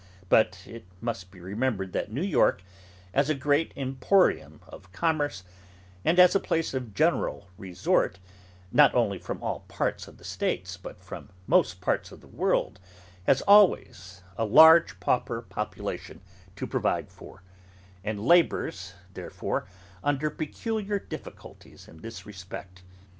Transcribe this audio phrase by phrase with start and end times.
[0.29, 2.63] But it must be remembered that New York,
[3.13, 5.43] as a great emporium of commerce,
[6.03, 8.17] and as a place of general resort,
[8.71, 12.79] not only from all parts of the States, but from most parts of the world,
[13.27, 16.21] has always a large pauper population
[16.55, 17.43] to provide for;
[18.03, 19.67] and labours, therefore,
[20.03, 22.81] under peculiar difficulties in this respect.